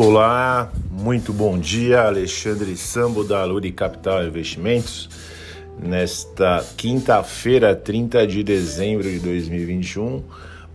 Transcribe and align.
Olá, 0.00 0.70
muito 0.92 1.32
bom 1.32 1.58
dia, 1.58 2.02
Alexandre 2.02 2.76
Sambo 2.76 3.24
da 3.24 3.44
Luri 3.44 3.72
Capital 3.72 4.24
Investimentos. 4.24 5.10
Nesta 5.76 6.64
quinta-feira, 6.76 7.74
30 7.74 8.24
de 8.24 8.44
dezembro 8.44 9.10
de 9.10 9.18
2021, 9.18 10.22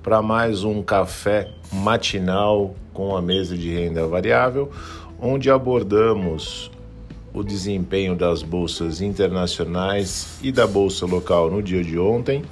para 0.03 0.21
mais 0.21 0.65
um 0.65 0.83
café 0.83 1.49
matinal 1.71 2.75
com 2.93 3.15
a 3.15 3.21
mesa 3.21 3.55
de 3.55 3.73
renda 3.73 4.05
variável, 4.05 4.69
onde 5.17 5.49
abordamos 5.49 6.69
o 7.33 7.45
desempenho 7.45 8.17
das 8.17 8.43
bolsas 8.43 8.99
internacionais 8.99 10.37
e 10.43 10.51
da 10.51 10.67
bolsa 10.67 11.05
local 11.05 11.49
no 11.49 11.63
dia 11.63 11.81
de 11.81 11.97
ontem, 11.97 12.43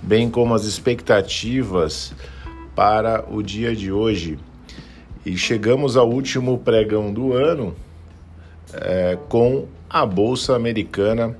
bem 0.00 0.30
como 0.30 0.54
as 0.54 0.64
expectativas 0.64 2.14
para 2.74 3.26
o 3.30 3.42
dia 3.42 3.76
de 3.76 3.92
hoje 3.92 4.38
e 5.24 5.36
chegamos 5.38 5.96
ao 5.96 6.10
último 6.10 6.58
pregão 6.58 7.12
do 7.12 7.32
ano 7.32 7.74
é, 8.74 9.16
com 9.28 9.66
a 9.88 10.04
Bolsa 10.04 10.54
Americana 10.54 11.36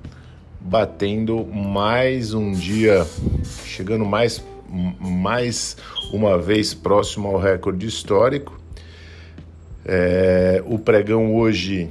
batendo 0.59 1.45
mais 1.45 2.33
um 2.33 2.53
dia, 2.53 3.07
chegando 3.67 4.07
mais, 4.07 4.43
mais 4.99 5.77
uma 6.11 6.39
vez 6.39 6.73
próximo 6.73 7.29
ao 7.29 7.39
recorde 7.39 7.87
histórico. 7.87 8.59
É, 9.85 10.63
o 10.65 10.79
pregão 10.79 11.35
hoje 11.35 11.91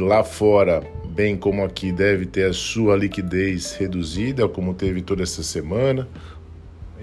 lá 0.00 0.24
fora, 0.24 0.82
bem 1.10 1.36
como 1.36 1.62
aqui, 1.62 1.92
deve 1.92 2.24
ter 2.24 2.48
a 2.48 2.54
sua 2.54 2.96
liquidez 2.96 3.74
reduzida, 3.74 4.48
como 4.48 4.72
teve 4.72 5.02
toda 5.02 5.22
essa 5.22 5.42
semana, 5.42 6.08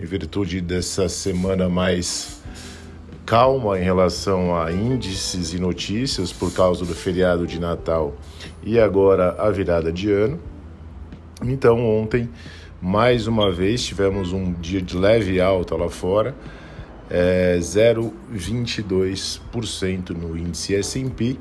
em 0.02 0.06
virtude 0.06 0.60
dessa 0.62 1.08
semana 1.08 1.70
mais 1.70 2.42
calma 3.26 3.80
em 3.80 3.84
relação 3.84 4.56
a 4.56 4.72
índices 4.72 5.52
e 5.54 5.60
notícias 5.60 6.32
por 6.32 6.54
causa 6.54 6.86
do 6.86 6.94
feriado 6.94 7.48
de 7.48 7.60
Natal 7.60 8.14
e 8.64 8.80
agora 8.80 9.36
a 9.40 9.50
virada 9.50 9.92
de 9.92 10.12
ano. 10.12 10.40
Então, 11.42 11.84
ontem, 11.84 12.30
mais 12.82 13.26
uma 13.26 13.52
vez, 13.52 13.84
tivemos 13.84 14.32
um 14.32 14.54
dia 14.54 14.80
de 14.82 14.96
leve 14.96 15.42
alta 15.42 15.76
lá 15.76 15.90
fora, 15.90 16.36
é, 17.10 17.58
0,22% 17.60 20.12
no 20.12 20.38
índice 20.38 20.76
S&P 20.76 21.40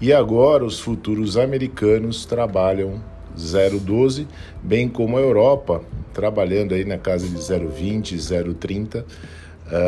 e 0.00 0.10
agora 0.12 0.64
os 0.64 0.80
futuros 0.80 1.36
americanos 1.36 2.24
trabalham 2.24 3.00
0,12, 3.36 4.26
bem 4.62 4.88
como 4.88 5.18
a 5.18 5.20
Europa 5.20 5.82
trabalhando 6.12 6.74
aí 6.74 6.84
na 6.84 6.96
casa 6.96 7.28
de 7.28 7.36
0,20, 7.36 8.16
0,30 8.16 9.02
uh, 9.02 9.04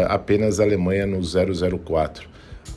apenas 0.09 0.61
a 0.61 0.65
Alemanha 0.65 1.07
no 1.07 1.21
004. 1.21 2.29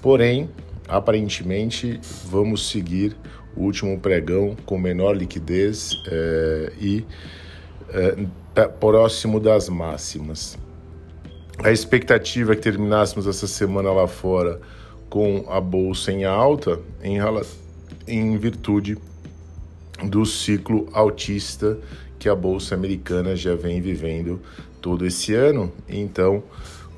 Porém, 0.02 0.50
aparentemente, 0.88 2.00
vamos 2.26 2.70
seguir 2.70 3.16
o 3.56 3.64
último 3.64 4.00
pregão 4.00 4.56
com 4.66 4.78
menor 4.78 5.16
liquidez 5.16 5.94
uh, 5.94 6.72
e 6.80 7.06
uh, 7.90 8.70
próximo 8.80 9.40
das 9.40 9.70
máximas. 9.70 10.58
A 11.64 11.72
expectativa 11.72 12.54
é 12.54 12.56
que 12.56 12.62
terminássemos 12.62 13.28
essa 13.28 13.48
semana 13.48 13.92
lá 13.92 14.08
fora 14.08 14.60
com 15.10 15.46
a 15.50 15.60
bolsa 15.60 16.12
em 16.12 16.24
alta 16.26 16.80
em, 17.04 17.18
em 18.08 18.38
virtude 18.38 18.98
do 20.04 20.26
ciclo 20.26 20.90
altista 20.94 21.78
que 22.18 22.28
a 22.28 22.36
bolsa 22.36 22.74
americana 22.74 23.36
já 23.36 23.56
vem 23.56 23.82
vivendo 23.82 24.42
todo 24.82 25.06
esse 25.06 25.34
ano. 25.34 25.72
Então, 25.88 26.44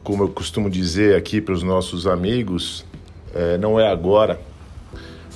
como 0.03 0.23
eu 0.23 0.27
costumo 0.27 0.69
dizer 0.69 1.15
aqui 1.15 1.39
para 1.39 1.53
os 1.53 1.63
nossos 1.63 2.05
amigos, 2.05 2.85
é, 3.33 3.57
não 3.57 3.79
é 3.79 3.89
agora, 3.89 4.39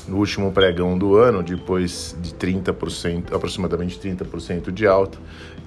no 0.08 0.18
último 0.18 0.52
pregão 0.52 0.98
do 0.98 1.16
ano, 1.16 1.42
depois 1.42 2.16
de 2.22 2.34
30%, 2.34 3.34
aproximadamente 3.34 3.98
30% 3.98 4.72
de 4.72 4.86
alta, 4.86 5.18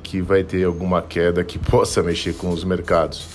que 0.03 0.21
vai 0.21 0.45
ter 0.45 0.65
alguma 0.65 1.01
queda 1.01 1.43
que 1.43 1.59
possa 1.71 2.03
mexer 2.03 2.35
com 2.35 2.51
os 2.51 2.63
mercados. 2.63 3.27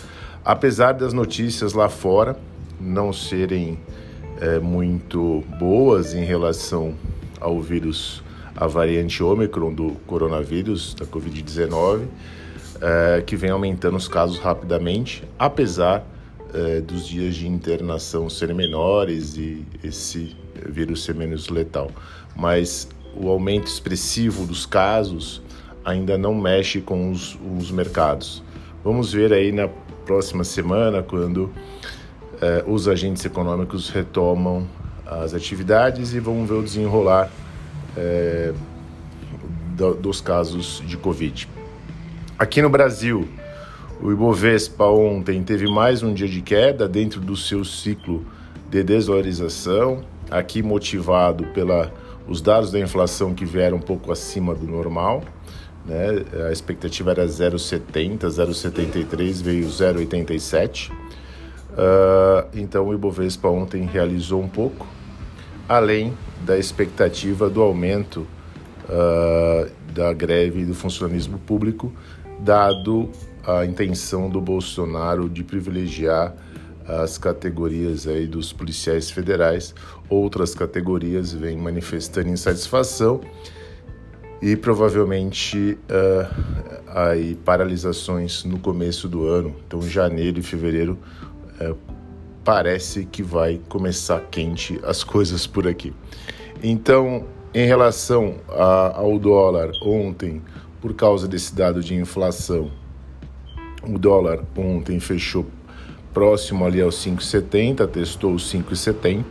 Apesar 0.43 0.93
das 0.93 1.13
notícias 1.13 1.73
lá 1.73 1.89
fora 1.89 2.37
não 2.79 3.11
serem 3.11 3.79
é, 4.39 4.59
muito 4.59 5.43
boas 5.59 6.13
em 6.13 6.23
relação 6.23 6.93
ao 7.41 7.59
vírus, 7.59 8.23
a 8.55 8.67
variante 8.67 9.23
Ômicron 9.23 9.73
do 9.73 9.91
coronavírus, 10.05 10.93
da 10.93 11.05
Covid-19, 11.05 12.05
é, 12.81 13.21
que 13.21 13.35
vem 13.35 13.49
aumentando 13.49 13.97
os 13.97 14.07
casos 14.07 14.39
rapidamente, 14.39 15.23
apesar 15.37 16.05
é, 16.53 16.81
dos 16.81 17.07
dias 17.07 17.35
de 17.35 17.47
internação 17.47 18.29
serem 18.29 18.55
menores 18.55 19.37
e 19.37 19.65
esse 19.83 20.35
vírus 20.67 21.03
ser 21.03 21.15
menos 21.15 21.49
letal. 21.49 21.91
Mas 22.35 22.87
o 23.15 23.29
aumento 23.29 23.67
expressivo 23.67 24.45
dos 24.45 24.65
casos 24.65 25.41
ainda 25.83 26.17
não 26.17 26.33
mexe 26.33 26.81
com 26.81 27.11
os, 27.11 27.37
os 27.57 27.71
mercados. 27.71 28.43
Vamos 28.83 29.11
ver 29.11 29.33
aí 29.33 29.51
na 29.51 29.67
próxima 30.05 30.43
semana, 30.43 31.01
quando 31.01 31.51
é, 32.41 32.63
os 32.67 32.87
agentes 32.87 33.23
econômicos 33.25 33.89
retomam 33.89 34.67
as 35.05 35.33
atividades 35.33 36.13
e 36.13 36.19
vamos 36.19 36.49
ver 36.49 36.55
o 36.55 36.63
desenrolar 36.63 37.29
é, 37.95 38.53
do, 39.75 39.93
dos 39.93 40.21
casos 40.21 40.83
de 40.85 40.97
Covid. 40.97 41.47
Aqui 42.37 42.61
no 42.61 42.69
Brasil, 42.69 43.25
o 44.01 44.11
Ibovespa 44.11 44.83
ontem 44.87 45.41
teve 45.41 45.67
mais 45.67 46.03
um 46.03 46.13
dia 46.13 46.27
de 46.27 46.41
queda 46.41 46.85
dentro 46.85 47.21
do 47.21 47.33
seu 47.33 47.63
ciclo 47.63 48.25
de 48.69 48.83
desvalorização, 48.83 50.03
aqui 50.29 50.61
motivado 50.61 51.45
pela 51.53 51.93
os 52.27 52.41
dados 52.41 52.73
da 52.73 52.79
inflação 52.79 53.33
que 53.33 53.45
vieram 53.45 53.77
um 53.77 53.81
pouco 53.81 54.11
acima 54.11 54.53
do 54.53 54.67
normal. 54.67 55.23
Né? 55.85 56.25
A 56.49 56.51
expectativa 56.51 57.11
era 57.11 57.25
0,70, 57.25 58.27
0,73, 58.27 59.41
veio 59.41 59.67
0,87. 59.67 60.89
Uh, 60.89 60.93
ah, 61.77 62.47
então 62.53 62.89
o 62.89 62.93
Ibovespa 62.93 63.47
ontem 63.47 63.85
realizou 63.85 64.41
um 64.41 64.49
pouco, 64.49 64.85
além 65.69 66.13
da 66.45 66.57
expectativa 66.57 67.49
do 67.49 67.61
aumento 67.61 68.27
uh, 68.89 69.71
da 69.93 70.11
greve 70.11 70.65
do 70.65 70.75
funcionalismo 70.75 71.37
público 71.39 71.93
dado 72.39 73.09
a 73.45 73.65
intenção 73.65 74.29
do 74.29 74.41
Bolsonaro 74.41 75.29
de 75.29 75.43
privilegiar 75.43 76.35
as 76.87 77.17
categorias 77.17 78.07
aí 78.07 78.27
dos 78.27 78.53
policiais 78.53 79.09
federais, 79.09 79.73
outras 80.09 80.53
categorias 80.53 81.33
vêm 81.33 81.57
manifestando 81.57 82.29
insatisfação 82.29 83.21
e 84.41 84.55
provavelmente 84.55 85.77
uh, 85.89 86.81
aí 86.87 87.35
paralisações 87.35 88.43
no 88.43 88.59
começo 88.59 89.07
do 89.07 89.25
ano. 89.25 89.55
Então, 89.65 89.81
janeiro 89.81 90.39
e 90.39 90.43
fevereiro 90.43 90.99
uh, 91.59 91.75
parece 92.43 93.05
que 93.05 93.23
vai 93.23 93.59
começar 93.67 94.21
quente 94.29 94.79
as 94.83 95.03
coisas 95.03 95.47
por 95.47 95.67
aqui. 95.67 95.91
Então, 96.61 97.25
em 97.53 97.65
relação 97.65 98.35
a, 98.49 98.97
ao 98.97 99.17
dólar, 99.17 99.71
ontem 99.81 100.41
por 100.85 100.93
causa 100.93 101.27
desse 101.27 101.55
dado 101.55 101.81
de 101.81 101.95
inflação. 101.95 102.69
O 103.81 103.97
dólar 103.97 104.43
ontem 104.55 104.99
fechou 104.99 105.43
próximo 106.13 106.63
ali 106.63 106.79
aos 106.79 107.03
5,70, 107.03 107.87
testou 107.87 108.35
os 108.35 108.53
5,70, 108.53 109.23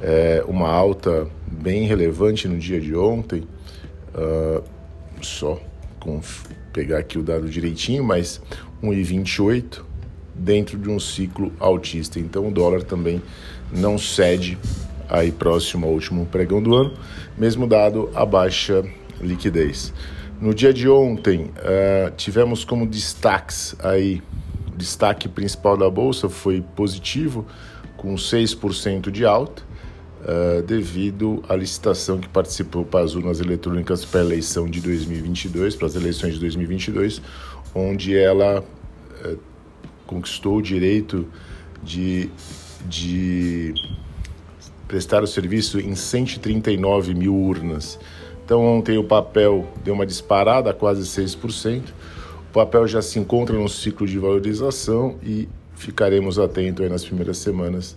é, 0.00 0.42
uma 0.48 0.70
alta 0.70 1.28
bem 1.46 1.86
relevante 1.86 2.48
no 2.48 2.56
dia 2.56 2.80
de 2.80 2.96
ontem, 2.96 3.46
uh, 4.14 4.64
só 5.20 5.60
com 6.00 6.18
pegar 6.72 7.00
aqui 7.00 7.18
o 7.18 7.22
dado 7.22 7.46
direitinho, 7.46 8.02
mas 8.02 8.40
1,28 8.82 9.82
dentro 10.34 10.78
de 10.78 10.88
um 10.88 10.98
ciclo 10.98 11.52
altista. 11.60 12.18
Então 12.18 12.48
o 12.48 12.50
dólar 12.50 12.84
também 12.84 13.20
não 13.70 13.98
cede 13.98 14.56
aí 15.10 15.30
próximo 15.30 15.86
ao 15.86 15.92
último 15.92 16.24
pregão 16.24 16.62
do 16.62 16.74
ano, 16.74 16.94
mesmo 17.36 17.66
dado 17.66 18.08
a 18.14 18.24
baixa 18.24 18.82
liquidez. 19.20 19.92
No 20.40 20.54
dia 20.54 20.72
de 20.72 20.88
ontem, 20.88 21.50
uh, 21.58 22.10
tivemos 22.16 22.64
como 22.64 22.86
destaques 22.86 23.76
aí, 23.78 24.22
o 24.72 24.76
destaque 24.76 25.28
principal 25.28 25.76
da 25.76 25.90
Bolsa 25.90 26.30
foi 26.30 26.64
positivo, 26.74 27.44
com 27.94 28.14
6% 28.14 29.10
de 29.10 29.26
alta, 29.26 29.62
uh, 30.22 30.62
devido 30.62 31.44
à 31.46 31.54
licitação 31.54 32.18
que 32.18 32.26
participou 32.26 32.86
para 32.86 33.04
as 33.04 33.14
urnas 33.14 33.38
eletrônicas 33.38 34.02
para 34.06 34.20
a 34.20 34.24
eleição 34.24 34.64
de 34.64 34.80
2022, 34.80 35.76
para 35.76 35.88
as 35.88 35.94
eleições 35.94 36.32
de 36.32 36.40
2022, 36.40 37.20
onde 37.74 38.16
ela 38.16 38.60
uh, 38.60 39.38
conquistou 40.06 40.56
o 40.56 40.62
direito 40.62 41.28
de, 41.82 42.30
de 42.86 43.74
prestar 44.88 45.22
o 45.22 45.26
serviço 45.26 45.78
em 45.78 45.94
139 45.94 47.12
mil 47.12 47.36
urnas. 47.36 47.98
Então 48.50 48.66
ontem 48.66 48.98
o 48.98 49.04
papel 49.04 49.64
deu 49.84 49.94
uma 49.94 50.04
disparada 50.04 50.74
quase 50.74 51.02
6%. 51.02 51.84
O 52.48 52.52
papel 52.52 52.84
já 52.88 53.00
se 53.00 53.16
encontra 53.16 53.56
num 53.56 53.68
ciclo 53.68 54.04
de 54.08 54.18
valorização 54.18 55.14
e 55.22 55.48
ficaremos 55.76 56.36
atentos 56.36 56.90
nas 56.90 57.04
primeiras 57.04 57.38
semanas 57.38 57.96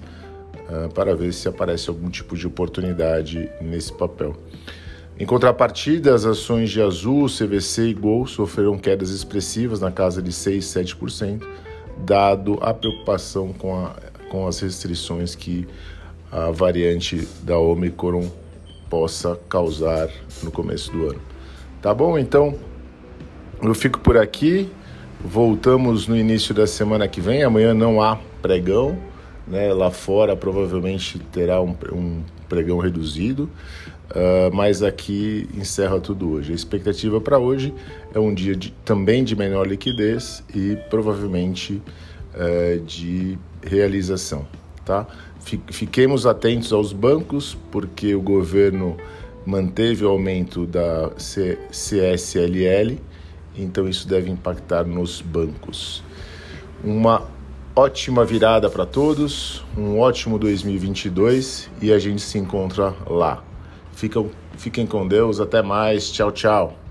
uh, 0.69 0.93
para 0.93 1.15
ver 1.15 1.33
se 1.33 1.47
aparece 1.47 1.89
algum 1.89 2.07
tipo 2.07 2.37
de 2.37 2.45
oportunidade 2.45 3.49
nesse 3.59 3.91
papel. 3.91 4.35
Em 5.19 5.25
contrapartida, 5.25 6.13
as 6.13 6.23
ações 6.23 6.69
de 6.69 6.83
Azul, 6.83 7.25
CVC 7.25 7.87
e 7.87 7.93
Gol 7.95 8.27
sofreram 8.27 8.77
quedas 8.77 9.09
expressivas 9.09 9.79
na 9.79 9.89
casa 9.89 10.21
de 10.21 10.31
6, 10.31 10.63
7%, 10.65 11.41
dado 12.05 12.59
a 12.61 12.71
preocupação 12.75 13.51
com, 13.53 13.75
a, 13.75 13.95
com 14.29 14.45
as 14.45 14.59
restrições 14.59 15.33
que 15.33 15.67
a 16.31 16.51
variante 16.51 17.27
da 17.41 17.57
Omicron 17.57 18.42
possa 18.93 19.39
causar 19.49 20.07
no 20.43 20.51
começo 20.51 20.91
do 20.91 21.09
ano. 21.09 21.19
Tá 21.81 21.91
bom? 21.95 22.15
Então, 22.15 22.53
eu 23.59 23.73
fico 23.73 23.99
por 23.99 24.17
aqui. 24.17 24.69
Voltamos 25.19 26.07
no 26.07 26.15
início 26.15 26.53
da 26.53 26.67
semana 26.67 27.07
que 27.07 27.19
vem. 27.19 27.41
Amanhã 27.41 27.73
não 27.73 27.99
há 28.03 28.19
pregão. 28.39 28.95
Né? 29.47 29.73
Lá 29.73 29.89
fora 29.89 30.35
provavelmente 30.35 31.17
terá 31.31 31.59
um, 31.59 31.75
um 31.91 32.21
pregão 32.47 32.77
reduzido. 32.77 33.49
Uh, 34.11 34.53
mas 34.53 34.83
aqui 34.83 35.49
encerra 35.55 35.99
tudo 35.99 36.29
hoje. 36.29 36.51
A 36.51 36.55
expectativa 36.55 37.19
para 37.19 37.39
hoje 37.39 37.73
é 38.13 38.19
um 38.19 38.31
dia 38.31 38.55
de, 38.55 38.69
também 38.85 39.23
de 39.23 39.35
menor 39.35 39.65
liquidez 39.65 40.43
e 40.53 40.77
provavelmente 40.91 41.81
uh, 42.35 42.79
de 42.81 43.39
realização. 43.63 44.45
Tá? 44.85 45.07
Fiquemos 45.71 46.25
atentos 46.25 46.73
aos 46.73 46.91
bancos, 46.91 47.57
porque 47.71 48.13
o 48.15 48.21
governo 48.21 48.97
manteve 49.45 50.05
o 50.05 50.09
aumento 50.09 50.65
da 50.65 51.11
CSLL, 51.17 52.99
então 53.55 53.87
isso 53.87 54.07
deve 54.07 54.29
impactar 54.29 54.85
nos 54.85 55.21
bancos. 55.21 56.03
Uma 56.83 57.23
ótima 57.75 58.23
virada 58.23 58.69
para 58.69 58.85
todos, 58.85 59.63
um 59.77 59.99
ótimo 59.99 60.37
2022 60.37 61.69
e 61.81 61.91
a 61.91 61.99
gente 61.99 62.21
se 62.21 62.37
encontra 62.37 62.93
lá. 63.07 63.43
Fiquem, 63.93 64.29
fiquem 64.57 64.85
com 64.85 65.07
Deus, 65.07 65.39
até 65.39 65.61
mais, 65.61 66.11
tchau, 66.11 66.31
tchau. 66.31 66.82